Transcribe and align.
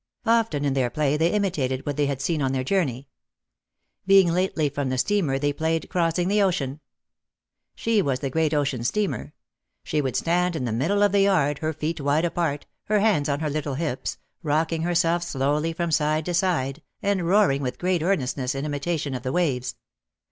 Often 0.25 0.65
in 0.65 0.73
their 0.73 0.89
play 0.89 1.15
they 1.15 1.29
imitated 1.31 1.85
what 1.85 1.95
they 1.95 2.07
had 2.07 2.23
seen 2.23 2.41
on 2.41 2.53
their 2.53 2.63
journey. 2.63 3.07
Being 4.07 4.31
lately 4.33 4.67
from 4.67 4.89
the 4.89 4.97
steamer 4.97 5.37
they 5.37 5.53
played 5.53 5.91
"crossing 5.91 6.27
the 6.27 6.41
ocean." 6.41 6.79
She 7.75 8.01
was 8.01 8.19
the 8.19 8.31
great 8.31 8.51
ocean 8.51 8.83
steamer. 8.83 9.35
She 9.83 10.01
would 10.01 10.15
stand 10.15 10.55
in 10.55 10.65
the 10.65 10.71
middle 10.71 11.03
of 11.03 11.11
the 11.11 11.21
yard, 11.21 11.59
her 11.59 11.71
feet 11.71 12.01
wide 12.01 12.25
apart, 12.25 12.65
her 12.85 12.99
hands 12.99 13.29
on 13.29 13.41
her 13.41 13.49
little 13.51 13.75
hips, 13.75 14.17
rocking 14.41 14.81
herself 14.81 15.21
slowly 15.21 15.71
from 15.71 15.91
side 15.91 16.25
to 16.25 16.33
side, 16.33 16.81
and 17.03 17.27
roaring 17.27 17.61
with 17.61 17.77
great 17.77 18.01
earnestness 18.01 18.55
in 18.55 18.65
imitation 18.65 19.13
of 19.13 19.21
the 19.21 19.31
waves. 19.31 19.75